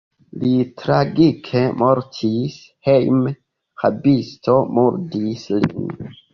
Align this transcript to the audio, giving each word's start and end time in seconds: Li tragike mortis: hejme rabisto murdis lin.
Li 0.43 0.53
tragike 0.81 1.61
mortis: 1.83 2.57
hejme 2.89 3.35
rabisto 3.85 4.59
murdis 4.81 5.49
lin. 5.63 5.97